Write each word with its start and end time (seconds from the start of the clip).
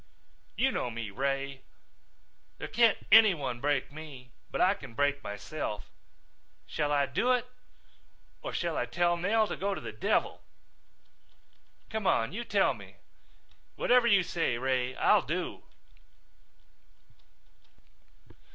You 0.55 0.71
know 0.71 0.89
me, 0.89 1.11
Ray. 1.11 1.61
There 2.57 2.67
can't 2.67 2.97
anyone 3.11 3.61
break 3.61 3.91
me 3.91 4.31
but 4.49 4.59
I 4.59 4.73
can 4.73 4.95
break 4.95 5.21
myself. 5.23 5.91
Shall 6.65 6.91
I 6.91 7.05
do 7.05 7.31
it 7.33 7.45
or 8.41 8.51
shall 8.51 8.75
I 8.77 8.87
tell 8.87 9.15
Nell 9.15 9.45
to 9.45 9.55
go 9.55 9.75
to 9.75 9.79
the 9.79 9.91
devil? 9.91 10.41
Come 11.91 12.07
on, 12.07 12.33
you 12.33 12.43
tell 12.43 12.73
me. 12.73 12.95
Whatever 13.75 14.07
you 14.07 14.23
say, 14.23 14.57
Ray, 14.57 14.95
I'll 14.95 15.21
do." 15.21 15.61